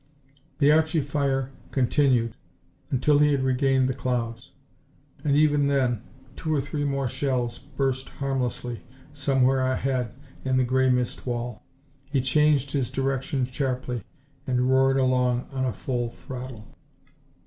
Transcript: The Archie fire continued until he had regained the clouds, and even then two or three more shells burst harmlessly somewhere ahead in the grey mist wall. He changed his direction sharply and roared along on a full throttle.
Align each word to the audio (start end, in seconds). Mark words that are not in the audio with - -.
The 0.57 0.71
Archie 0.71 1.01
fire 1.01 1.51
continued 1.71 2.35
until 2.89 3.19
he 3.19 3.33
had 3.33 3.43
regained 3.43 3.87
the 3.87 3.93
clouds, 3.93 4.49
and 5.23 5.35
even 5.35 5.67
then 5.67 6.01
two 6.35 6.51
or 6.55 6.59
three 6.59 6.83
more 6.83 7.07
shells 7.07 7.59
burst 7.59 8.09
harmlessly 8.09 8.81
somewhere 9.13 9.59
ahead 9.59 10.15
in 10.43 10.57
the 10.57 10.63
grey 10.63 10.89
mist 10.89 11.27
wall. 11.27 11.61
He 12.09 12.19
changed 12.19 12.71
his 12.71 12.89
direction 12.89 13.45
sharply 13.45 14.01
and 14.47 14.71
roared 14.71 14.97
along 14.97 15.47
on 15.51 15.65
a 15.65 15.71
full 15.71 16.09
throttle. 16.09 16.75